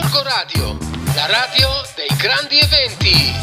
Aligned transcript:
Gorgo 0.00 0.22
Radio, 0.22 0.78
la 1.16 1.26
radio 1.26 1.68
dei 1.96 2.06
grandi 2.16 2.56
eventi. 2.60 3.34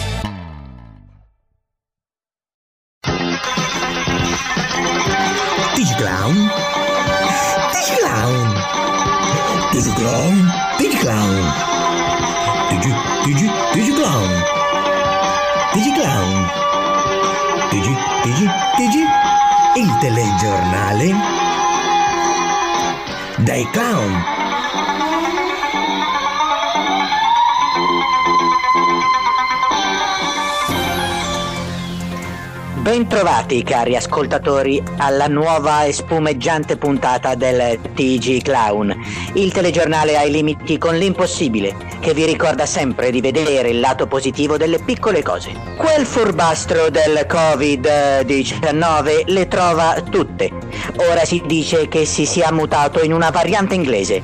Digiclown? 5.76 6.50
Digiclown? 7.74 8.64
Digiclown? 9.72 10.54
Digiclown? 10.78 11.54
Digi, 12.70 12.94
digi, 13.26 13.52
Digiclown? 13.74 14.44
Digiclown? 15.74 16.52
Digi, 17.70 17.98
digi, 18.24 18.50
digi? 18.78 19.04
Il 19.76 19.98
telegiornale? 20.00 21.14
Dai 23.40 23.70
clown! 23.72 24.35
Bentrovati 32.86 33.64
cari 33.64 33.96
ascoltatori 33.96 34.80
alla 34.98 35.26
nuova 35.26 35.86
e 35.86 35.92
spumeggiante 35.92 36.78
puntata 36.78 37.34
del 37.34 37.80
TG 37.82 38.44
Clown, 38.44 38.96
il 39.34 39.52
telegiornale 39.52 40.18
ai 40.18 40.30
limiti 40.30 40.78
con 40.78 40.96
l'impossibile, 40.96 41.76
che 42.00 42.14
vi 42.14 42.26
ricorda 42.26 42.68
sempre 42.68 43.10
di 43.10 43.22
vedere 43.22 43.70
il 43.70 43.80
lato 43.80 44.06
positivo 44.06 44.58
delle 44.58 44.78
piccole 44.78 45.24
cose. 45.24 45.52
Quel 45.76 46.06
furbastro 46.06 46.92
del 46.92 47.26
Covid-19 47.28 49.32
le 49.32 49.48
trova 49.48 50.00
tutte. 50.08 50.52
Ora 51.10 51.26
si 51.26 51.42
dice 51.46 51.88
che 51.88 52.06
si 52.06 52.26
sia 52.26 52.52
mutato 52.52 53.04
in 53.04 53.14
una 53.14 53.30
variante 53.30 53.76
inglese. 53.76 54.22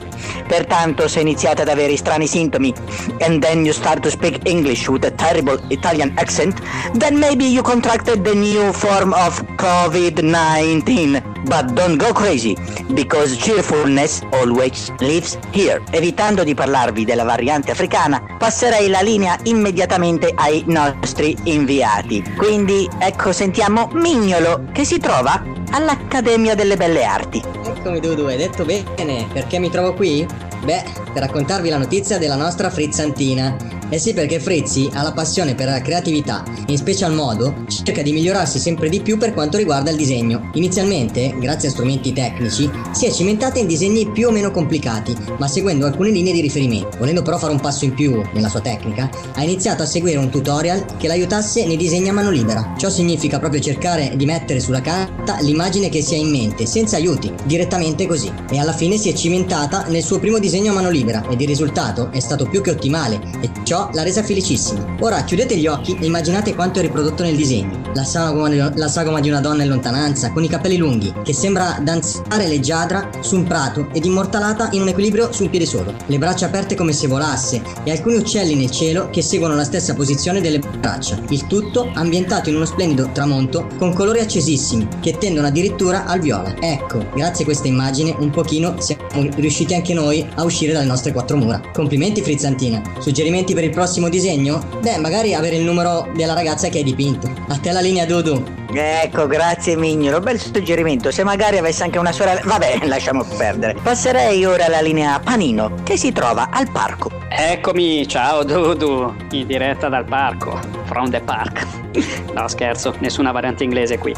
Pertanto 0.48 1.08
se 1.08 1.22
iniziate 1.22 1.62
ad 1.62 1.70
avere 1.70 1.96
strani 1.96 2.28
sintomi 2.28 2.74
and 3.22 3.42
then 3.42 3.66
you 3.66 3.74
start 3.74 4.02
to 4.02 4.10
speak 4.10 4.40
English 4.48 4.88
with 4.88 5.06
a 5.06 5.12
terrible 5.12 5.60
Italian 5.70 6.12
accent, 6.16 6.62
then 6.98 7.18
maybe 7.18 7.46
you 7.46 7.62
contracted 7.62 8.24
the 8.24 8.34
new 8.34 8.72
form 8.74 9.14
of 9.14 9.42
COVID-19. 9.56 11.30
But 11.44 11.74
don't 11.74 11.98
go 11.98 12.14
crazy, 12.14 12.56
because 12.94 13.36
cheerfulness 13.36 14.22
always 14.32 14.92
lives 15.00 15.40
here. 15.52 15.82
Evitando 15.90 16.44
di 16.44 16.54
parlarvi 16.54 17.04
della 17.04 17.24
variante 17.24 17.72
africana, 17.72 18.22
passerei 18.38 18.90
la 18.90 19.02
linea 19.02 19.40
immediatamente 19.44 20.32
ai 20.36 20.64
nostri 20.68 21.36
inviati. 21.46 22.24
Quindi 22.38 22.88
ecco 23.00 23.32
sentiamo 23.34 23.90
Mignolo 23.94 24.66
che 24.72 24.86
si 24.86 25.00
trova 25.00 25.44
all'Accademia 25.72 26.56
delle 26.56 26.76
Belle 26.78 27.04
Arti. 27.04 27.42
Eccomi 27.66 28.00
Dudu, 28.00 28.26
hai 28.26 28.38
detto 28.38 28.66
bene, 28.66 29.28
perché 29.32 29.60
mi 29.60 29.70
trovo 29.70 29.94
qui? 29.94 30.26
Beh, 30.64 30.84
per 31.14 31.24
raccontarvi 31.24 31.70
la 31.70 31.78
notizia 31.78 32.18
della 32.18 32.36
nostra 32.36 32.70
frizzantina. 32.70 33.81
Eh 33.94 34.00
sì, 34.00 34.14
perché 34.14 34.40
Frizzi 34.40 34.90
ha 34.94 35.04
la 35.04 35.12
passione 35.12 35.54
per 35.54 35.68
la 35.68 35.82
creatività 35.82 36.46
e 36.66 36.72
in 36.72 36.78
special 36.78 37.14
modo 37.14 37.66
cerca 37.68 38.02
di 38.02 38.14
migliorarsi 38.14 38.58
sempre 38.58 38.88
di 38.88 39.02
più 39.02 39.18
per 39.18 39.34
quanto 39.34 39.58
riguarda 39.58 39.90
il 39.90 39.98
disegno. 39.98 40.50
Inizialmente, 40.54 41.36
grazie 41.38 41.68
a 41.68 41.72
strumenti 41.72 42.14
tecnici, 42.14 42.72
si 42.94 43.06
è 43.06 43.12
cimentata 43.12 43.60
in 43.60 43.68
disegni 43.68 44.10
più 44.10 44.30
o 44.30 44.32
meno 44.32 44.50
complicati, 44.50 45.14
ma 45.38 45.50
seguendo 45.50 45.86
alcune 45.86 46.12
linee 46.12 46.32
di 46.32 46.40
riferimento. 46.40 47.00
Volendo 47.00 47.22
però 47.22 47.38
fare 47.38 47.52
un 47.52 47.60
passo 47.60 47.84
in 47.84 47.94
più 47.94 48.22
nella 48.32 48.48
sua 48.48 48.62
tecnica, 48.62 49.10
ha 49.34 49.44
iniziato 49.44 49.84
a 49.84 49.86
seguire 49.86 50.20
un 50.20 50.30
tutorial 50.30 50.86
che 50.98 51.10
l'aiutasse 51.10 51.66
nei 51.66 51.76
disegni 51.76 52.08
a 52.08 52.14
mano 52.14 52.30
libera. 52.30 52.76
Ciò 52.78 52.90
significa 52.90 53.40
proprio 53.40 53.60
cercare 53.60 54.14
di 54.16 54.24
mettere 54.24 54.62
sulla 54.62 54.80
carta 54.80 55.38
l'immagine 55.42 55.90
che 55.90 56.02
si 56.02 56.14
ha 56.14 56.18
in 56.18 56.30
mente, 56.30 56.66
senza 56.66 56.96
aiuti, 56.96 57.30
direttamente 57.44 58.08
così. 58.08 58.32
E 58.52 58.58
alla 58.58 58.72
fine 58.72 58.96
si 58.96 59.10
è 59.10 59.14
cimentata 59.14 59.84
nel 59.90 60.02
suo 60.02 60.18
primo 60.18 60.40
disegno 60.40 60.72
a 60.72 60.76
mano 60.76 60.90
libera 60.90 61.28
ed 61.30 61.42
il 61.42 61.48
risultato 61.48 62.10
è 62.14 62.22
stato 62.22 62.46
più 62.46 62.62
che 62.62 62.70
ottimale 62.70 63.20
e 63.42 63.50
ciò 63.64 63.80
l'ha 63.94 64.04
resa 64.04 64.24
felicissima. 64.24 64.96
Ora 65.00 65.24
chiudete 65.24 65.56
gli 65.58 65.68
occhi 65.68 65.98
e 66.00 66.06
immaginate 66.06 66.54
quanto 66.54 66.80
è 66.80 66.82
riprodotto 66.82 67.24
nel 67.24 67.36
disegno. 67.36 67.82
La 67.94 68.04
sagoma, 68.04 68.72
la 68.76 68.88
sagoma 68.88 69.20
di 69.20 69.30
una 69.30 69.42
donna 69.42 69.64
in 69.64 69.70
lontananza, 69.70 70.32
con 70.32 70.44
i 70.44 70.48
capelli 70.48 70.78
lunghi, 70.78 71.14
che 71.24 71.34
sembra 71.34 71.80
danzare 71.82 72.48
leggiadra 72.48 73.10
su 73.20 73.36
un 73.36 73.44
prato 73.44 73.90
ed 73.94 74.06
immortalata 74.06 74.70
in 74.72 74.82
un 74.82 74.90
equilibrio 74.90 75.32
su 75.32 75.44
un 75.44 75.50
piede 75.50 75.66
solo. 75.66 75.94
Le 76.06 76.18
braccia 76.18 76.46
aperte 76.46 76.76
come 76.76 76.94
se 76.94 77.08
volasse 77.08 77.62
e 77.84 77.92
alcuni 77.92 78.16
uccelli 78.16 78.56
nel 78.56 78.72
cielo 78.72 79.10
che 79.10 79.22
seguono 79.22 79.56
la 79.56 79.64
stessa 79.64 79.94
posizione 79.94 80.42
delle 80.42 80.60
braccia. 80.60 81.20
Il 81.30 81.48
tutto 81.48 81.90
ambientato 81.94 82.50
in 82.50 82.56
uno 82.56 82.66
splendido 82.66 83.10
tramonto 83.12 83.68
con 83.78 83.94
colori 83.94 84.20
accesissimi 84.20 84.88
che 85.00 85.18
tendono 85.18 85.48
addirittura 85.48 86.06
al 86.06 86.20
viola. 86.20 86.56
Ecco, 86.60 87.06
grazie 87.14 87.44
a 87.44 87.48
questa 87.48 87.68
immagine 87.68 88.16
un 88.18 88.30
pochino 88.30 88.76
siamo 88.80 89.30
riusciti 89.36 89.74
anche 89.74 89.94
noi 89.94 90.26
a 90.36 90.44
uscire 90.44 90.74
dalle 90.74 90.86
nostre 90.86 91.12
quattro 91.12 91.38
mura. 91.38 91.62
Complimenti 91.74 92.22
Frizzantina. 92.22 92.82
Suggerimenti 93.00 93.54
per 93.54 93.64
il 93.64 93.71
prossimo 93.72 94.10
disegno? 94.10 94.62
Beh, 94.82 94.98
magari 94.98 95.34
avere 95.34 95.56
il 95.56 95.64
numero 95.64 96.08
della 96.14 96.34
ragazza 96.34 96.70
che 96.70 96.80
hai 96.80 96.84
dipinto. 96.84 97.32
A 97.48 97.58
te 97.58 97.72
la 97.72 97.82
linea 97.82 98.06
Dudu. 98.06 98.60
Ecco, 98.74 99.28
grazie 99.28 99.76
Mignolo, 99.76 100.20
bel 100.20 100.40
suggerimento. 100.40 101.12
Se 101.12 101.24
magari 101.24 101.58
avesse 101.58 101.84
anche 101.84 101.98
una 101.98 102.12
sorella. 102.12 102.42
Vabbè, 102.44 102.86
lasciamo 102.88 103.24
perdere. 103.38 103.76
Passerei 103.82 104.46
ora 104.46 104.66
alla 104.66 104.82
linea 104.82 105.20
Panino, 105.20 105.74
che 105.84 105.98
si 105.98 106.12
trova 106.12 106.50
al 106.52 106.70
parco. 106.72 107.10
Eccomi, 107.30 108.08
ciao 108.08 108.44
Dudu, 108.44 109.14
in 109.32 109.48
diretta 109.48 109.90
dal 109.90 110.06
parco, 110.06 110.60
from 110.86 111.10
the 111.10 111.22
park. 111.22 111.66
No 112.34 112.48
scherzo, 112.48 112.96
nessuna 113.00 113.32
variante 113.32 113.64
inglese 113.64 113.98
qui. 113.98 114.14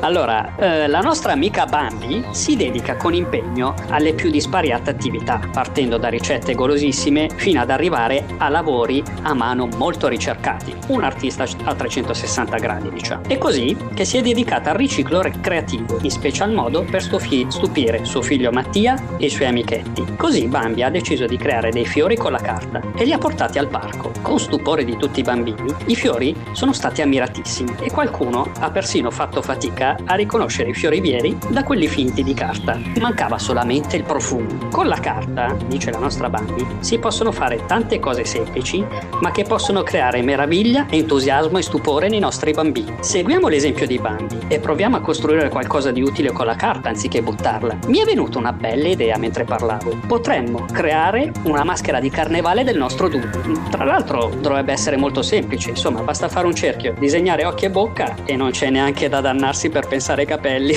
Allora, 0.00 0.54
eh, 0.56 0.86
la 0.86 1.00
nostra 1.00 1.32
amica 1.32 1.64
Bambi 1.66 2.24
si 2.30 2.56
dedica 2.56 2.96
con 2.96 3.14
impegno 3.14 3.74
alle 3.88 4.12
più 4.12 4.30
dispariate 4.30 4.90
attività, 4.90 5.40
partendo 5.52 5.96
da 5.96 6.08
ricette 6.08 6.54
golosissime 6.54 7.30
fino 7.34 7.60
ad 7.60 7.70
arrivare 7.70 8.24
a 8.38 8.48
lavori 8.48 9.02
a 9.22 9.34
mano 9.34 9.66
molto 9.76 10.08
ricercati. 10.08 10.74
Un 10.88 11.02
artista 11.02 11.46
a 11.64 11.74
360 11.74 12.58
gradi, 12.58 12.90
diciamo. 12.90 13.22
È 13.26 13.38
così 13.38 13.76
che 13.94 14.04
si 14.04 14.18
è 14.18 14.22
dedicata 14.22 14.70
al 14.70 14.76
riciclo 14.76 15.22
creativo, 15.40 15.98
in 16.02 16.10
special 16.10 16.52
modo 16.52 16.82
per 16.82 17.02
stupire 17.02 18.04
suo 18.04 18.22
figlio 18.22 18.50
Mattia 18.50 19.16
e 19.16 19.26
i 19.26 19.30
suoi 19.30 19.48
amichetti. 19.48 20.04
Così 20.16 20.46
Bambi 20.46 20.82
ha 20.82 20.90
deciso 20.90 21.26
di 21.26 21.36
creare 21.36 21.70
dei 21.70 21.86
fiori 21.86 22.16
con 22.16 22.32
la 22.32 22.38
carta 22.38 22.80
e 22.96 23.04
li 23.04 23.12
ha 23.12 23.18
portati 23.18 23.58
al 23.58 23.68
parco. 23.68 24.12
Con 24.22 24.38
stupore 24.38 24.84
di 24.84 24.96
tutti 24.96 25.20
i 25.20 25.22
bambini, 25.22 25.74
i 25.86 25.96
fiori 25.96 26.34
sono 26.52 26.72
stati 26.72 27.02
ammiratissimi 27.14 27.76
e 27.80 27.90
qualcuno 27.90 28.50
ha 28.58 28.70
persino 28.70 29.10
fatto 29.10 29.40
fatica 29.40 29.96
a 30.04 30.14
riconoscere 30.14 30.70
i 30.70 30.74
fiori 30.74 31.00
veri 31.00 31.36
da 31.48 31.62
quelli 31.62 31.86
finti 31.86 32.22
di 32.22 32.34
carta. 32.34 32.78
Mancava 33.00 33.38
solamente 33.38 33.96
il 33.96 34.02
profumo. 34.02 34.68
Con 34.70 34.88
la 34.88 34.98
carta, 34.98 35.56
dice 35.66 35.90
la 35.90 35.98
nostra 35.98 36.28
Bambi, 36.28 36.66
si 36.80 36.98
possono 36.98 37.30
fare 37.30 37.64
tante 37.66 38.00
cose 38.00 38.24
semplici, 38.24 38.84
ma 39.20 39.30
che 39.30 39.44
possono 39.44 39.82
creare 39.82 40.22
meraviglia, 40.22 40.86
entusiasmo 40.90 41.58
e 41.58 41.62
stupore 41.62 42.08
nei 42.08 42.18
nostri 42.18 42.52
bambini. 42.52 42.96
Seguiamo 43.00 43.48
l'esempio 43.48 43.86
di 43.86 43.98
Bambi 43.98 44.38
e 44.48 44.58
proviamo 44.58 44.96
a 44.96 45.00
costruire 45.00 45.48
qualcosa 45.48 45.90
di 45.90 46.02
utile 46.02 46.32
con 46.32 46.46
la 46.46 46.56
carta 46.56 46.88
anziché 46.88 47.22
buttarla. 47.22 47.78
Mi 47.86 48.00
è 48.00 48.04
venuta 48.04 48.38
una 48.38 48.52
bella 48.52 48.88
idea 48.88 49.16
mentre 49.18 49.44
parlavo. 49.44 49.96
Potremmo 50.06 50.66
creare 50.72 51.32
una 51.44 51.64
maschera 51.64 52.00
di 52.00 52.10
carnevale 52.10 52.64
del 52.64 52.76
nostro 52.76 53.08
Dudu. 53.08 53.68
Tra 53.70 53.84
l'altro 53.84 54.32
dovrebbe 54.40 54.72
essere 54.72 54.96
molto 54.96 55.22
semplice, 55.22 55.70
insomma, 55.70 56.00
basta 56.00 56.28
fare 56.28 56.46
un 56.46 56.54
cerchio, 56.54 56.94
disegnare 57.04 57.44
occhi 57.44 57.66
e 57.66 57.70
bocca 57.70 58.14
e 58.24 58.34
non 58.34 58.50
c'è 58.50 58.70
neanche 58.70 59.10
da 59.10 59.20
dannarsi 59.20 59.68
per 59.68 59.86
pensare 59.86 60.22
ai 60.22 60.26
capelli. 60.26 60.74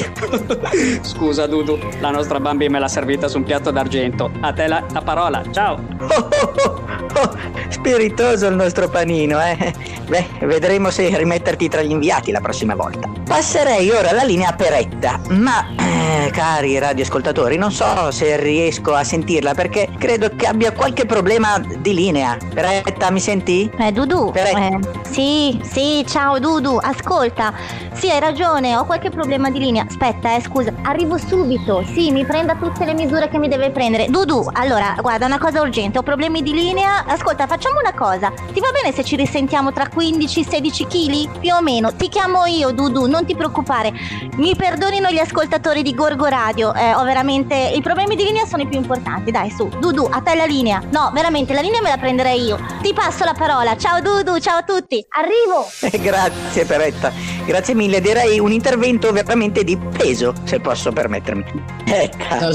Scusa 1.01 1.47
Dudu, 1.47 1.79
la 2.01 2.11
nostra 2.11 2.41
Bambi 2.41 2.67
me 2.67 2.79
l'ha 2.79 2.89
servita 2.89 3.29
su 3.29 3.37
un 3.37 3.43
piatto 3.43 3.71
d'argento. 3.71 4.29
A 4.41 4.51
te 4.51 4.67
la, 4.67 4.83
la 4.91 5.01
parola, 5.01 5.41
ciao! 5.51 7.05
Spiritoso 7.69 8.47
il 8.47 8.55
nostro 8.55 8.89
panino, 8.89 9.41
eh? 9.41 9.73
Beh, 10.07 10.25
vedremo 10.41 10.89
se 10.89 11.15
rimetterti 11.15 11.67
tra 11.67 11.81
gli 11.81 11.91
inviati 11.91 12.31
la 12.31 12.39
prossima 12.39 12.75
volta. 12.75 13.09
Passerei 13.25 13.89
ora 13.89 14.09
alla 14.09 14.23
linea 14.23 14.53
Peretta, 14.53 15.19
ma 15.29 15.67
eh, 15.75 16.29
cari 16.31 16.77
radioascoltatori, 16.79 17.57
non 17.57 17.71
so 17.71 18.11
se 18.11 18.37
riesco 18.37 18.93
a 18.93 19.03
sentirla 19.03 19.53
perché 19.53 19.89
credo 19.97 20.29
che 20.35 20.45
abbia 20.45 20.71
qualche 20.71 21.05
problema 21.05 21.59
di 21.59 21.93
linea. 21.93 22.37
Peretta, 22.53 23.11
mi 23.11 23.19
senti? 23.19 23.69
Eh, 23.77 23.91
Dudu. 23.91 24.31
Eh, 24.33 24.79
sì, 25.09 25.59
sì, 25.63 26.05
ciao 26.07 26.39
Dudu, 26.39 26.77
ascolta. 26.81 27.53
Sì, 27.93 28.09
hai 28.09 28.19
ragione, 28.19 28.77
ho 28.77 28.85
qualche 28.85 29.09
problema 29.09 29.49
di 29.49 29.59
linea. 29.59 29.85
Aspetta, 29.87 30.35
eh, 30.35 30.41
scusa, 30.41 30.71
arrivo 30.87 31.17
subito. 31.17 31.83
Sì, 31.93 32.11
mi 32.11 32.25
prenda 32.25 32.55
tutte 32.55 32.85
le 32.85 32.93
misure 32.93 33.29
che 33.29 33.37
mi 33.37 33.47
deve 33.47 33.71
prendere. 33.71 34.07
Dudu, 34.07 34.49
allora, 34.53 34.95
guarda, 34.99 35.25
una 35.25 35.37
cosa 35.37 35.61
urgente, 35.61 35.97
ho 35.97 36.03
problemi 36.03 36.41
di 36.41 36.53
linea. 36.53 37.05
Ascolta, 37.05 37.45
facciamo 37.45 37.79
una 37.79 37.93
cosa. 37.93 38.31
Ti 38.31 38.59
va 38.59 38.71
bene 38.71 38.93
se 38.93 39.03
ci 39.03 39.15
risentiamo 39.15 39.73
tra 39.73 39.89
15-16 39.93 40.87
kg? 40.87 41.39
Più 41.39 41.53
o 41.53 41.61
meno. 41.61 41.93
Ti 41.93 42.07
chiamo 42.07 42.45
io, 42.45 42.71
Dudu, 42.71 43.05
non 43.07 43.25
ti 43.25 43.35
preoccupare. 43.35 43.91
Mi 44.37 44.55
perdonino 44.55 45.09
gli 45.09 45.19
ascoltatori 45.19 45.81
di 45.81 45.93
Gorgo 45.93 46.25
Radio. 46.25 46.73
Eh, 46.73 46.93
ho 46.93 47.03
veramente. 47.03 47.55
I 47.75 47.81
problemi 47.81 48.15
di 48.15 48.23
linea 48.23 48.45
sono 48.45 48.63
i 48.63 48.67
più 48.67 48.79
importanti. 48.79 49.31
Dai, 49.31 49.51
su. 49.51 49.67
Dudu, 49.67 50.07
a 50.09 50.21
te 50.21 50.35
la 50.35 50.45
linea. 50.45 50.81
No, 50.91 51.11
veramente, 51.13 51.53
la 51.53 51.61
linea 51.61 51.81
me 51.81 51.89
la 51.89 51.97
prenderei 51.97 52.43
io. 52.43 52.59
Ti 52.81 52.93
passo 52.93 53.25
la 53.25 53.33
parola. 53.33 53.75
Ciao 53.75 53.99
Dudu, 53.99 54.39
ciao 54.39 54.59
a 54.59 54.63
tutti. 54.63 55.05
Arrivo. 55.09 55.67
Grazie 56.01 56.65
Peretta, 56.65 57.11
grazie 57.47 57.73
mille, 57.73 58.01
direi 58.01 58.39
un 58.39 58.51
intervento 58.51 59.11
veramente 59.11 59.63
di 59.63 59.77
peso, 59.77 60.33
se 60.43 60.59
posso 60.59 60.91
permettermi. 60.91 61.45
Ecco. 61.85 62.51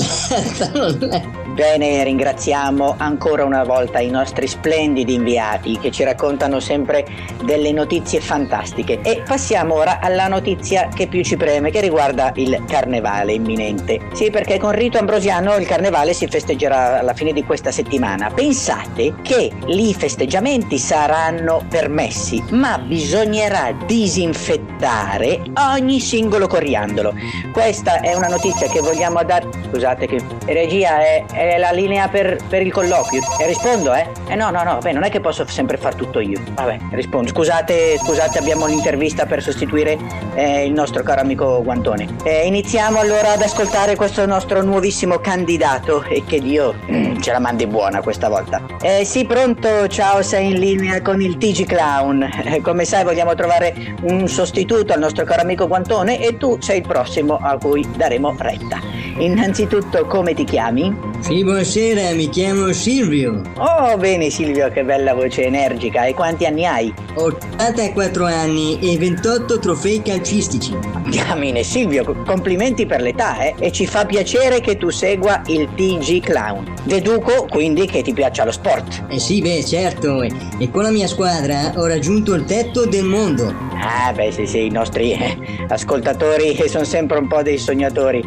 Bene, 1.53 2.03
ringraziamo 2.03 2.95
ancora 2.97 3.45
una 3.45 3.63
volta 3.63 4.01
i 4.01 4.09
nostri 4.09 4.47
splendidi 4.47 5.13
inviati 5.13 5.79
che 5.79 5.91
ci 5.91 6.03
raccontano 6.03 6.61
sempre 6.61 7.05
delle 7.45 7.73
notizie 7.73 8.23
fantastiche. 8.23 9.01
E 9.03 9.23
passiamo 9.27 9.75
ora 9.75 10.01
alla 10.01 10.29
notizia 10.29 10.89
che 10.89 11.09
più 11.09 11.23
ci 11.23 11.37
preme, 11.37 11.71
che 11.71 11.83
riguarda 11.83 12.33
il 12.37 12.65
carnevale 12.67 13.35
imminente. 13.35 14.01
Sì, 14.15 14.31
perché 14.31 14.59
con 14.59 14.73
rito 14.73 14.97
ambrosiano 14.97 15.55
il 15.57 15.67
carnevale 15.67 16.15
si 16.15 16.27
festeggerà 16.27 17.01
alla 17.01 17.13
fine 17.13 17.35
di 17.35 17.45
questa 17.45 17.71
settimana. 17.71 18.31
Pensate 18.31 19.17
che 19.21 19.53
i 19.67 19.93
festeggiamenti 19.93 20.79
saranno 20.79 21.67
permessi, 21.69 22.43
ma 22.53 22.79
bisognerà 22.79 23.77
disinfettare 23.85 25.43
ogni 25.75 26.01
singolo 26.01 26.47
coriandolo. 26.47 27.13
Questa 27.53 28.01
è 28.01 28.15
una 28.15 28.29
notizia 28.29 28.69
che 28.69 28.81
vogliamo 28.81 29.23
dare. 29.23 29.51
Scusate, 29.69 30.07
che 30.07 30.19
regia 30.47 30.99
è, 31.01 31.25
è 31.49 31.59
la 31.59 31.71
linea 31.71 32.09
per, 32.09 32.39
per 32.49 32.63
il 32.63 32.73
colloquio. 32.73 33.21
E 33.41 33.47
rispondo, 33.47 33.95
eh? 33.95 34.09
Eh 34.29 34.35
no, 34.35 34.51
no, 34.51 34.63
no, 34.63 34.73
vabbè, 34.75 34.93
non 34.93 35.05
è 35.05 35.11
che 35.11 35.21
posso 35.21 35.47
sempre 35.47 35.77
far 35.77 35.95
tutto 35.95 36.21
io. 36.21 36.41
Vabbè, 36.55 36.79
rispondo. 36.93 37.29
Scusate, 37.29 37.99
scusate, 37.99 38.39
abbiamo 38.39 38.67
l'intervista 38.67 39.27
per 39.27 39.43
sostituire 39.43 39.99
eh, 40.35 40.65
il 40.65 40.73
nostro 40.73 41.03
caro 41.03 41.21
amico 41.21 41.63
Guantone. 41.63 42.09
Eh, 42.25 42.47
iniziamo 42.47 42.99
allora 42.99 43.33
ad 43.33 43.43
ascoltare 43.43 43.97
questo 43.97 44.25
nostro 44.27 44.63
nuovissimo 44.63 45.19
candidato 45.19 46.03
e 46.05 46.25
che 46.27 46.41
Dio 46.41 46.75
mm, 46.91 47.21
ce 47.21 47.33
la 47.33 47.39
mandi 47.39 47.67
buona 47.67 48.01
questa 48.01 48.29
volta. 48.29 48.61
Eh 48.81 49.05
sì, 49.05 49.25
pronto, 49.25 49.87
ciao, 49.89 50.23
sei 50.23 50.53
in 50.53 50.59
linea 50.59 51.03
con 51.03 51.21
il 51.21 51.37
TG 51.37 51.67
Clown. 51.67 52.31
Eh, 52.45 52.61
come 52.61 52.85
sai 52.85 53.05
vogliamo 53.05 53.35
trovare 53.35 53.97
un 54.03 54.29
sostituto 54.29 54.93
al 54.93 54.99
nostro 54.99 55.25
caro 55.25 55.43
amico 55.43 55.67
Guantone 55.67 56.21
e 56.21 56.37
tu 56.37 56.59
sei 56.61 56.79
il 56.79 56.87
prossimo 56.87 57.39
a 57.41 57.57
cui 57.59 57.87
daremo 57.97 58.35
retta. 58.39 58.81
Innanzitutto, 59.19 60.07
come 60.07 60.35
ti 60.35 60.45
chiami? 60.45 61.12
Sì, 61.23 61.45
buonasera, 61.45 62.15
mi 62.15 62.29
chiamo 62.29 62.73
Silvio. 62.73 63.43
Oh, 63.57 63.97
bene 63.97 64.29
Silvio, 64.29 64.69
che 64.71 64.83
bella 64.83 65.15
voce 65.15 65.45
energica. 65.45 66.05
E 66.05 66.15
quanti 66.15 66.45
anni 66.47 66.67
hai? 66.67 66.93
Ho 67.15 67.27
84 67.27 68.27
anni 68.27 68.79
e 68.81 68.99
28 68.99 69.59
trofei 69.61 70.03
calcistici. 70.03 70.77
Diamine 71.07 71.63
Silvio, 71.63 72.05
co- 72.05 72.17
complimenti 72.27 72.87
per 72.87 73.01
l'età, 73.01 73.39
eh? 73.41 73.55
E 73.61 73.71
ci 73.71 73.87
fa 73.87 74.05
piacere 74.05 74.61
che 74.61 74.77
tu 74.77 74.91
segua 74.91 75.41
il 75.47 75.69
TG 75.75 76.21
Clown. 76.21 76.75
Deduco 76.83 77.47
quindi 77.49 77.87
che 77.87 78.03
ti 78.03 78.13
piaccia 78.13 78.45
lo 78.45 78.51
sport. 78.53 79.05
Eh 79.09 79.21
sì, 79.21 79.41
beh, 79.41 79.65
certo, 79.65 80.23
e 80.23 80.31
e 80.59 80.71
con 80.71 80.83
la 80.83 80.91
mia 80.91 81.07
squadra 81.07 81.73
ho 81.77 81.87
raggiunto 81.87 82.35
il 82.35 82.45
tetto 82.45 82.87
del 82.87 83.05
mondo. 83.05 83.53
Ah, 83.81 84.13
beh, 84.13 84.31
sì, 84.33 84.47
sì, 84.47 84.67
i 84.67 84.71
nostri 84.71 85.13
eh, 85.13 85.37
ascoltatori 85.69 86.57
sono 86.69 86.85
sempre 86.85 87.19
un 87.19 87.29
po' 87.29 87.43
dei 87.43 87.59
sognatori. 87.59 88.23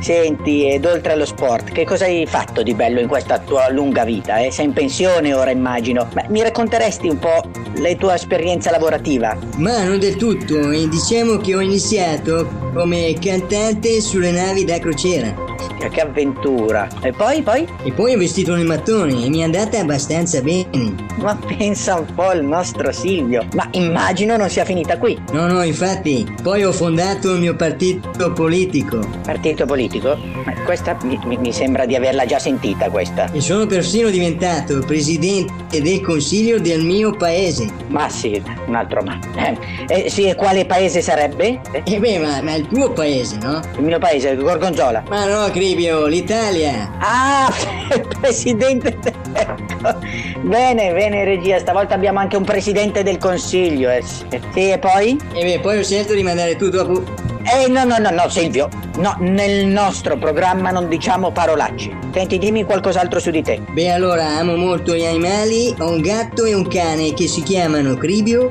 Senti, 0.00 0.68
ed 0.68 0.84
oltre 0.84 1.12
allo 1.12 1.26
sport, 1.26 1.70
che 1.72 1.84
cosa 1.84 2.04
hai 2.04 2.26
fatto 2.26 2.38
di 2.62 2.74
bello 2.74 3.00
in 3.00 3.08
questa 3.08 3.38
tua 3.38 3.70
lunga 3.70 4.04
vita? 4.04 4.38
Eh? 4.38 4.50
Sei 4.50 4.66
in 4.66 4.72
pensione 4.72 5.34
ora, 5.34 5.50
immagino. 5.50 6.08
Ma 6.14 6.24
mi 6.28 6.42
racconteresti 6.42 7.08
un 7.08 7.18
po' 7.18 7.42
la 7.76 7.94
tua 7.94 8.14
esperienza 8.14 8.70
lavorativa? 8.70 9.36
Ma 9.56 9.84
non 9.84 9.98
del 9.98 10.16
tutto, 10.16 10.68
diciamo 10.68 11.36
che 11.36 11.54
ho 11.54 11.60
iniziato 11.60 12.48
come 12.74 13.14
cantante 13.20 14.00
sulle 14.00 14.30
navi 14.30 14.64
da 14.64 14.78
crociera. 14.78 15.49
Che 15.90 16.00
avventura! 16.00 16.88
E 17.02 17.12
poi, 17.12 17.42
poi? 17.42 17.66
E 17.82 17.92
poi 17.92 18.14
ho 18.14 18.18
vestito 18.18 18.54
nel 18.54 18.64
mattone 18.66 19.24
e 19.24 19.28
mi 19.28 19.40
è 19.40 19.42
andata 19.44 19.78
abbastanza 19.80 20.40
bene. 20.40 20.94
Ma 21.16 21.36
pensa 21.56 21.96
un 21.96 22.06
po' 22.14 22.32
il 22.32 22.44
nostro 22.44 22.92
Silvio. 22.92 23.46
Ma 23.54 23.66
immagino 23.72 24.36
non 24.36 24.48
sia 24.48 24.64
finita 24.64 24.98
qui. 24.98 25.20
No, 25.32 25.46
no, 25.46 25.62
infatti, 25.62 26.26
poi 26.42 26.64
ho 26.64 26.72
fondato 26.72 27.32
il 27.34 27.40
mio 27.40 27.56
partito 27.56 28.32
politico 28.32 28.98
Partito 29.24 29.64
politico? 29.66 30.16
Ma 30.44 30.52
questa 30.64 30.96
mi, 31.02 31.18
mi- 31.24 31.52
sembra 31.52 31.84
di 31.86 31.94
averla 31.96 32.24
già 32.26 32.38
sentita 32.38 32.88
questa. 32.90 33.30
e 33.32 33.40
sono 33.40 33.66
persino 33.66 34.08
diventato 34.10 34.78
presidente 34.86 35.80
del 35.82 36.00
consiglio 36.00 36.58
del 36.60 36.82
mio 36.82 37.10
paese. 37.12 37.68
Ma 37.88 38.08
sì, 38.08 38.40
un 38.66 38.74
altro 38.74 39.02
ma. 39.02 39.18
Eh, 39.88 40.08
sì, 40.08 40.24
e 40.28 40.34
quale 40.36 40.64
paese 40.66 41.02
sarebbe? 41.02 41.60
Eh, 41.84 41.98
beh, 41.98 42.18
ma, 42.18 42.40
ma 42.42 42.54
il 42.54 42.66
tuo 42.68 42.90
paese, 42.92 43.38
no? 43.42 43.60
Il 43.76 43.82
mio 43.84 43.98
paese, 43.98 44.36
Gorgonzola. 44.36 45.02
Ma 45.08 45.26
no, 45.26 45.49
Cribio, 45.50 46.06
l'Italia. 46.06 46.90
Ah, 46.98 47.52
presidente. 48.20 48.96
de- 49.00 49.12
Ecco. 49.32 49.98
Bene, 50.42 50.92
bene, 50.92 51.24
regia. 51.24 51.58
Stavolta 51.58 51.94
abbiamo 51.94 52.18
anche 52.18 52.36
un 52.36 52.44
presidente 52.44 53.02
del 53.02 53.18
consiglio. 53.18 53.90
Eh. 53.90 54.02
sì. 54.02 54.26
E 54.54 54.78
poi? 54.78 55.18
E 55.34 55.44
beh, 55.44 55.60
poi 55.60 55.78
ho 55.78 55.82
scelto 55.82 56.14
di 56.14 56.22
mandare 56.22 56.56
tu 56.56 56.68
dopo. 56.68 57.02
Eh, 57.42 57.68
no, 57.68 57.84
no, 57.84 57.98
no, 57.98 58.10
no, 58.10 58.28
Silvio. 58.28 58.68
No, 58.98 59.16
nel 59.20 59.66
nostro 59.66 60.16
programma 60.18 60.70
non 60.70 60.88
diciamo 60.88 61.30
parolacce. 61.30 61.90
Senti, 62.12 62.38
dimmi 62.38 62.64
qualcos'altro 62.64 63.18
su 63.18 63.30
di 63.30 63.42
te. 63.42 63.60
Beh, 63.70 63.90
allora, 63.90 64.38
amo 64.38 64.56
molto 64.56 64.94
gli 64.94 65.04
animali, 65.04 65.74
ho 65.78 65.90
un 65.90 66.00
gatto 66.00 66.44
e 66.44 66.54
un 66.54 66.66
cane 66.68 67.14
che 67.14 67.26
si 67.26 67.42
chiamano 67.42 67.94
Cribio 67.94 68.48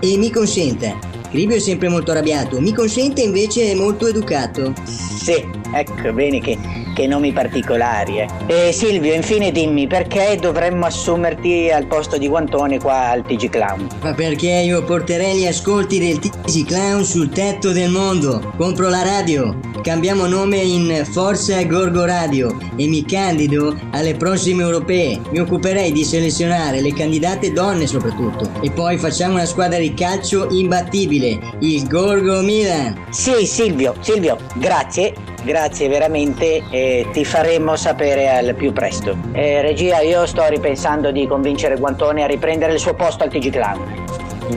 e 0.00 0.16
mi 0.16 0.30
consenta. 0.30 1.14
Cribio 1.30 1.56
è 1.56 1.60
sempre 1.60 1.88
molto 1.88 2.12
arrabbiato, 2.12 2.60
mi 2.60 2.72
consente 2.72 3.20
invece 3.22 3.70
è 3.72 3.74
molto 3.74 4.06
educato. 4.06 4.72
Sì, 4.84 5.44
ecco, 5.78 6.12
bene 6.12 6.40
che, 6.40 6.58
che 6.94 7.06
nomi 7.06 7.32
particolari, 7.32 8.20
eh. 8.20 8.28
E 8.46 8.72
Silvio, 8.72 9.14
infine 9.14 9.52
dimmi, 9.52 9.86
perché 9.86 10.36
dovremmo 10.40 10.86
assumerti 10.86 11.70
al 11.70 11.86
posto 11.86 12.18
di 12.18 12.28
Guantone 12.28 12.78
qua 12.78 13.10
al 13.10 13.22
TG 13.22 13.48
Clown? 13.48 13.88
Ma 14.02 14.12
perché 14.14 14.48
io 14.48 14.82
porterei 14.84 15.36
gli 15.38 15.46
ascolti 15.46 15.98
del 15.98 16.18
TG 16.18 16.66
Clown 16.66 17.04
sul 17.04 17.28
tetto 17.30 17.72
del 17.72 17.90
mondo? 17.90 18.52
Compro 18.56 18.88
la 18.88 19.02
radio, 19.02 19.58
cambiamo 19.82 20.26
nome 20.26 20.56
in 20.58 21.04
Forza 21.08 21.62
Gorgo 21.64 22.04
Radio 22.04 22.56
e 22.76 22.86
mi 22.86 23.04
candido 23.04 23.76
alle 23.92 24.14
prossime 24.14 24.62
europee. 24.62 25.20
Mi 25.30 25.40
occuperei 25.40 25.92
di 25.92 26.04
selezionare 26.04 26.80
le 26.80 26.92
candidate 26.92 27.52
donne 27.52 27.86
soprattutto. 27.86 28.50
E 28.62 28.70
poi 28.70 28.98
facciamo 28.98 29.34
una 29.34 29.46
squadra 29.46 29.78
di 29.78 29.94
calcio 29.94 30.48
imbattibile, 30.50 31.38
il 31.60 31.86
Gorgo 31.86 32.40
Milan. 32.42 33.06
Sì, 33.10 33.46
Silvio, 33.46 33.94
Silvio, 34.00 34.38
grazie. 34.54 35.35
Grazie 35.46 35.88
veramente 35.88 36.64
e 36.70 37.06
ti 37.12 37.24
faremo 37.24 37.76
sapere 37.76 38.28
al 38.28 38.56
più 38.56 38.72
presto. 38.72 39.16
Eh, 39.30 39.62
regia, 39.62 40.00
io 40.00 40.26
sto 40.26 40.44
ripensando 40.48 41.12
di 41.12 41.28
convincere 41.28 41.76
Guantone 41.76 42.24
a 42.24 42.26
riprendere 42.26 42.72
il 42.72 42.80
suo 42.80 42.94
posto 42.94 43.22
al 43.22 43.30
TG 43.30 43.50
Clown. 43.50 44.04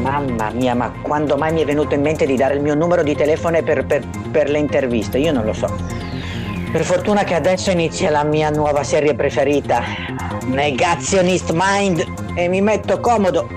Mamma 0.02 0.50
mia, 0.50 0.74
ma 0.74 0.92
quando 1.04 1.38
mai 1.38 1.54
mi 1.54 1.62
è 1.62 1.66
venuto 1.66 1.94
in 1.94 2.02
mente 2.02 2.26
di 2.26 2.36
dare 2.36 2.56
il 2.56 2.62
mio 2.62 2.74
numero 2.74 3.04
di 3.04 3.16
telefono 3.16 3.62
per, 3.62 3.86
per- 3.86 4.04
per 4.32 4.50
le 4.50 4.58
interviste? 4.58 5.20
Io 5.20 5.32
non 5.32 5.46
lo 5.46 5.54
so. 5.54 5.68
Per 6.72 6.84
fortuna 6.84 7.24
che 7.24 7.36
adesso 7.36 7.70
inizia 7.70 8.10
la 8.10 8.24
mia 8.24 8.50
nuova 8.50 8.84
serie 8.84 9.14
preferita, 9.14 9.84
Negationist 10.46 11.52
Mind, 11.54 12.04
e 12.34 12.48
mi 12.48 12.62
metto 12.62 13.00
comodo. 13.00 13.48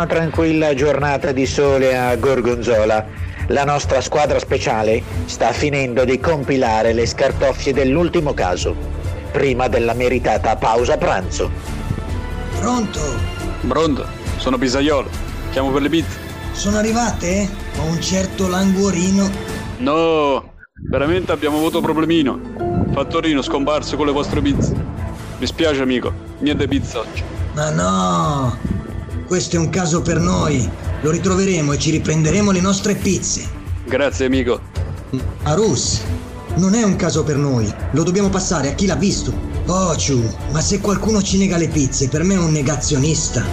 Una 0.00 0.08
tranquilla 0.08 0.72
giornata 0.72 1.30
di 1.30 1.44
sole 1.44 1.94
a 1.94 2.16
Gorgonzola. 2.16 3.04
La 3.48 3.64
nostra 3.64 4.00
squadra 4.00 4.38
speciale 4.38 5.02
sta 5.26 5.52
finendo 5.52 6.06
di 6.06 6.18
compilare 6.18 6.94
le 6.94 7.04
scartoffie 7.04 7.74
dell'ultimo 7.74 8.32
caso, 8.32 8.74
prima 9.30 9.68
della 9.68 9.92
meritata 9.92 10.56
pausa 10.56 10.96
pranzo. 10.96 11.50
Pronto? 12.58 13.00
Pronto? 13.68 14.06
Sono 14.38 14.56
Pisaiolo. 14.56 15.10
Chiamo 15.50 15.70
per 15.70 15.82
le 15.82 15.90
pizze. 15.90 16.18
Sono 16.52 16.78
arrivate? 16.78 17.46
Ho 17.76 17.84
un 17.84 18.00
certo 18.00 18.48
languorino. 18.48 19.30
No, 19.80 20.54
veramente 20.88 21.30
abbiamo 21.30 21.58
avuto 21.58 21.82
problemino. 21.82 22.40
Fattorino 22.90 23.42
scomparso 23.42 23.98
con 23.98 24.06
le 24.06 24.12
vostre 24.12 24.40
pizze. 24.40 24.74
Mi 25.36 25.46
spiace 25.46 25.82
amico, 25.82 26.10
niente 26.38 26.66
pizza 26.66 27.00
oggi. 27.00 27.22
Ma 27.52 27.68
no! 27.68 28.69
Questo 29.30 29.54
è 29.54 29.58
un 29.60 29.70
caso 29.70 30.02
per 30.02 30.18
noi. 30.18 30.68
Lo 31.02 31.12
ritroveremo 31.12 31.72
e 31.72 31.78
ci 31.78 31.92
riprenderemo 31.92 32.50
le 32.50 32.60
nostre 32.60 32.96
pizze. 32.96 33.48
Grazie 33.84 34.26
amico. 34.26 34.60
Arus, 35.44 36.02
non 36.56 36.74
è 36.74 36.82
un 36.82 36.96
caso 36.96 37.22
per 37.22 37.36
noi. 37.36 37.72
Lo 37.92 38.02
dobbiamo 38.02 38.28
passare 38.28 38.70
a 38.70 38.72
chi 38.72 38.86
l'ha 38.86 38.96
visto. 38.96 39.32
Oh, 39.66 39.94
Ciu, 39.94 40.20
ma 40.50 40.60
se 40.60 40.80
qualcuno 40.80 41.22
ci 41.22 41.38
nega 41.38 41.58
le 41.58 41.68
pizze, 41.68 42.08
per 42.08 42.24
me 42.24 42.34
è 42.34 42.38
un 42.38 42.50
negazionista. 42.50 43.44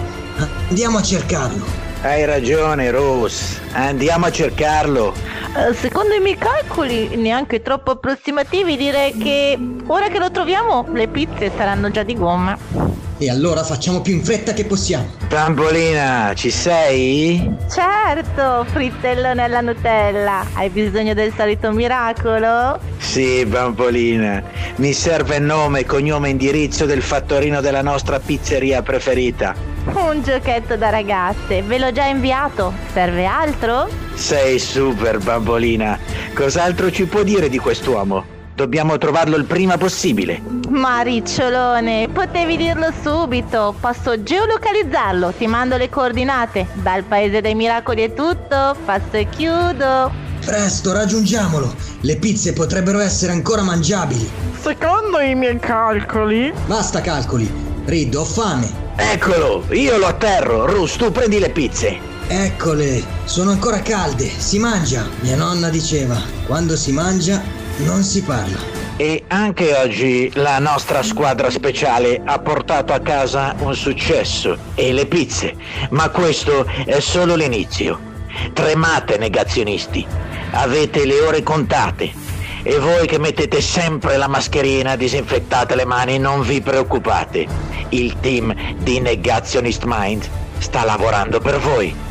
Andiamo 0.68 0.98
a 0.98 1.02
cercarlo. 1.02 1.64
Hai 2.02 2.24
ragione, 2.24 2.90
Rose. 2.90 3.60
Andiamo 3.70 4.26
a 4.26 4.32
cercarlo. 4.32 5.14
Eh, 5.14 5.74
Secondo 5.74 6.12
i 6.12 6.18
miei 6.18 6.36
calcoli, 6.36 7.14
neanche 7.14 7.62
troppo 7.62 7.92
approssimativi, 7.92 8.76
direi 8.76 9.16
che 9.16 9.56
ora 9.86 10.08
che 10.08 10.18
lo 10.18 10.32
troviamo 10.32 10.88
le 10.92 11.06
pizze 11.06 11.52
saranno 11.56 11.88
già 11.92 12.02
di 12.02 12.16
gomma. 12.16 12.97
E 13.20 13.28
allora 13.28 13.64
facciamo 13.64 14.00
più 14.00 14.14
in 14.14 14.22
fretta 14.22 14.52
che 14.52 14.64
possiamo. 14.64 15.08
Bambolina, 15.28 16.32
ci 16.36 16.50
sei? 16.50 17.52
Certo, 17.68 18.64
frittellone 18.70 19.42
alla 19.42 19.60
Nutella. 19.60 20.46
Hai 20.52 20.68
bisogno 20.70 21.14
del 21.14 21.32
solito 21.36 21.72
miracolo? 21.72 22.78
Sì, 22.98 23.44
bambolina. 23.44 24.40
Mi 24.76 24.92
serve 24.92 25.40
nome, 25.40 25.84
cognome 25.84 26.28
e 26.28 26.30
indirizzo 26.30 26.86
del 26.86 27.02
fattorino 27.02 27.60
della 27.60 27.82
nostra 27.82 28.20
pizzeria 28.20 28.82
preferita. 28.82 29.52
Un 29.94 30.22
giochetto 30.22 30.76
da 30.76 30.90
ragazze, 30.90 31.62
ve 31.62 31.78
l'ho 31.78 31.90
già 31.90 32.04
inviato. 32.04 32.72
Serve 32.92 33.26
altro? 33.26 33.88
Sei 34.14 34.60
super, 34.60 35.18
bambolina. 35.18 35.98
Cos'altro 36.34 36.88
ci 36.92 37.06
può 37.06 37.24
dire 37.24 37.48
di 37.48 37.58
quest'uomo? 37.58 38.36
Dobbiamo 38.58 38.98
trovarlo 38.98 39.36
il 39.36 39.44
prima 39.44 39.78
possibile. 39.78 40.42
Ma 40.68 41.02
ricciolone, 41.02 42.08
potevi 42.12 42.56
dirlo 42.56 42.88
subito. 43.04 43.72
Posso 43.78 44.20
geolocalizzarlo, 44.20 45.30
ti 45.30 45.46
mando 45.46 45.76
le 45.76 45.88
coordinate. 45.88 46.66
Dal 46.72 47.04
paese 47.04 47.40
dei 47.40 47.54
miracoli 47.54 48.02
è 48.02 48.12
tutto, 48.12 48.74
passo 48.84 49.12
e 49.12 49.28
chiudo. 49.28 50.10
Presto, 50.44 50.92
raggiungiamolo. 50.92 51.72
Le 52.00 52.16
pizze 52.16 52.52
potrebbero 52.52 52.98
essere 52.98 53.30
ancora 53.30 53.62
mangiabili. 53.62 54.28
Secondo 54.60 55.20
i 55.20 55.36
miei 55.36 55.60
calcoli. 55.60 56.52
Basta 56.66 57.00
calcoli. 57.00 57.48
Reed, 57.84 58.12
ho 58.16 58.24
fame. 58.24 58.68
Eccolo, 58.96 59.66
io 59.70 59.98
lo 59.98 60.06
atterro. 60.06 60.66
Rus, 60.66 60.96
tu 60.96 61.12
prendi 61.12 61.38
le 61.38 61.50
pizze. 61.50 61.96
Eccole, 62.26 63.04
sono 63.22 63.52
ancora 63.52 63.80
calde. 63.82 64.28
Si 64.28 64.58
mangia. 64.58 65.06
Mia 65.20 65.36
nonna 65.36 65.68
diceva, 65.68 66.20
quando 66.44 66.76
si 66.76 66.90
mangia 66.90 67.57
non 67.78 68.02
si 68.02 68.22
parla. 68.22 68.58
E 68.96 69.24
anche 69.28 69.74
oggi 69.74 70.30
la 70.34 70.58
nostra 70.58 71.02
squadra 71.02 71.50
speciale 71.50 72.20
ha 72.24 72.38
portato 72.40 72.92
a 72.92 72.98
casa 72.98 73.54
un 73.58 73.74
successo 73.74 74.56
e 74.74 74.92
le 74.92 75.06
pizze, 75.06 75.54
ma 75.90 76.08
questo 76.10 76.66
è 76.84 76.98
solo 77.00 77.36
l'inizio. 77.36 78.06
Tremate 78.52 79.18
negazionisti, 79.18 80.06
avete 80.50 81.04
le 81.06 81.20
ore 81.20 81.42
contate 81.42 82.26
e 82.62 82.78
voi 82.78 83.06
che 83.06 83.18
mettete 83.18 83.60
sempre 83.60 84.16
la 84.16 84.28
mascherina, 84.28 84.96
disinfettate 84.96 85.74
le 85.74 85.84
mani, 85.84 86.18
non 86.18 86.42
vi 86.42 86.60
preoccupate. 86.60 87.46
Il 87.90 88.18
team 88.20 88.54
di 88.78 89.00
Negationist 89.00 89.84
Mind 89.86 90.28
sta 90.58 90.84
lavorando 90.84 91.40
per 91.40 91.58
voi. 91.58 92.07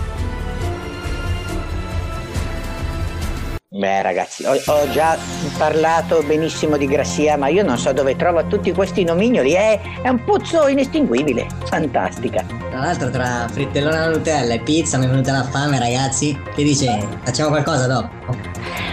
Beh 3.77 4.01
ragazzi, 4.01 4.43
ho, 4.43 4.53
ho, 4.53 4.89
già 4.89 5.15
parlato 5.55 6.23
benissimo 6.23 6.77
di 6.77 6.87
Grassia, 6.87 7.37
ma 7.37 7.47
io 7.47 7.63
non 7.63 7.77
so 7.77 7.93
dove 7.93 8.15
trova 8.15 8.43
tutti 8.43 8.71
questi 8.71 9.03
nomignoli, 9.03 9.51
è, 9.51 9.79
è 10.01 10.09
un 10.09 10.23
pozzo 10.23 10.67
inestinguibile, 10.67 11.45
fantastica. 11.65 12.43
Tra 12.71 12.79
l'altro 12.79 13.11
tra 13.11 13.47
frittellone 13.51 13.95
alla 13.95 14.09
Nutella 14.09 14.55
e 14.55 14.61
pizza 14.61 14.97
mi 14.97 15.05
è 15.05 15.07
venuta 15.07 15.31
la 15.31 15.43
fame 15.43 15.77
ragazzi, 15.77 16.35
che 16.55 16.63
dice 16.63 17.07
facciamo 17.23 17.49
qualcosa 17.49 17.85
dopo? 17.85 18.09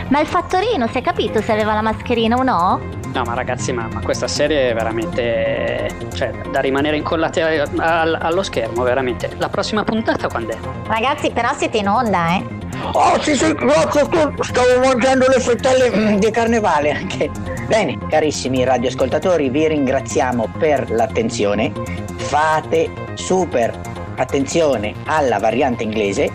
Ma 0.08 0.20
il 0.20 0.26
fattorino, 0.26 0.86
si 0.88 0.98
è 0.98 1.00
capito 1.00 1.40
se 1.40 1.50
aveva 1.50 1.72
la 1.72 1.80
mascherina 1.80 2.36
o 2.36 2.42
no? 2.42 2.80
No, 3.14 3.22
ma 3.22 3.32
ragazzi, 3.32 3.72
ma, 3.72 3.88
ma, 3.90 4.00
questa 4.02 4.28
serie 4.28 4.70
è 4.70 4.74
veramente. 4.74 5.88
cioè, 6.12 6.30
da 6.50 6.60
rimanere 6.60 6.98
incollati 6.98 7.40
a, 7.40 7.66
a, 7.78 8.00
allo 8.02 8.42
schermo, 8.42 8.82
veramente. 8.82 9.30
La 9.38 9.48
prossima 9.48 9.82
puntata 9.82 10.28
quando 10.28 10.52
è? 10.52 10.58
Ragazzi, 10.86 11.30
però 11.30 11.54
siete 11.54 11.78
in 11.78 11.88
onda, 11.88 12.34
eh? 12.34 12.63
Oh, 12.92 13.20
sì, 13.20 13.34
sì, 13.34 13.52
grazie, 13.54 14.02
stavo 14.02 14.78
mangiando 14.84 15.26
le 15.28 15.40
frittelle 15.40 15.90
mm, 15.90 16.16
di 16.18 16.30
carnevale 16.30 16.90
anche. 16.92 17.30
Bene, 17.66 17.98
carissimi 18.08 18.62
radioascoltatori, 18.62 19.48
vi 19.48 19.68
ringraziamo 19.68 20.48
per 20.58 20.90
l'attenzione. 20.90 21.72
Fate 22.16 22.90
super 23.14 23.78
attenzione 24.16 24.94
alla 25.06 25.38
variante 25.38 25.82
inglese. 25.82 26.30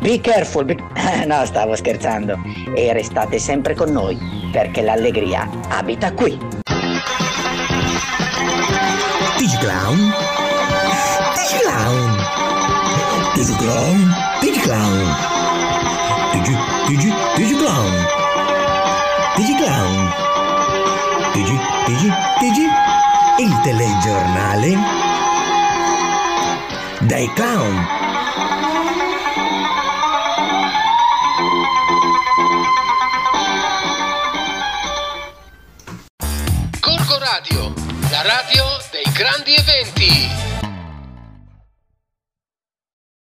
Be 0.00 0.20
careful, 0.20 0.64
be... 0.64 0.76
no, 1.26 1.44
stavo 1.46 1.74
scherzando. 1.74 2.38
E 2.74 2.92
restate 2.92 3.38
sempre 3.38 3.74
con 3.74 3.90
noi 3.90 4.18
perché 4.52 4.82
l'allegria 4.82 5.48
abita 5.68 6.12
qui. 6.12 6.38
Digiclown? 9.38 10.12
Digiclown? 11.34 12.16
Digiclown? 13.34 14.14
Digiclown? 14.40 15.33
Digi, 16.44 16.58
digi, 16.88 17.10
Digiclown? 17.36 18.06
Digiclown? 19.34 20.12
Digi, 21.32 21.58
digi, 21.86 22.12
digi? 22.38 22.68
Il 23.38 23.60
telegiornale? 23.62 24.76
Dai 27.00 27.32
clown! 27.32 28.02
Radio, 37.20 37.72
la 38.10 38.22
radio 38.22 38.64
dei 38.90 39.10
grandi 39.12 39.54
eventi. 39.54 40.53